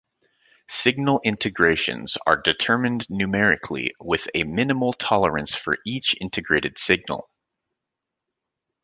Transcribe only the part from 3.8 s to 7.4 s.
with a minimal tolerance for each integrated signal.